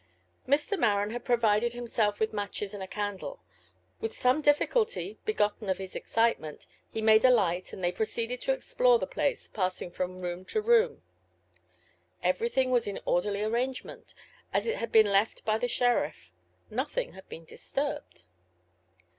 [0.47, 0.79] Mr.
[0.79, 3.39] Maren had provided himself with matches and a candle.
[3.99, 8.51] With some difficulty, begotten of his excitement, he made a light, and they proceeded to
[8.51, 11.03] explore the place, passing from room to room.
[12.23, 14.15] Everything was in orderly arrangement,
[14.51, 16.31] as it had been left by the sheriff;
[16.71, 18.23] nothing had been disturbed.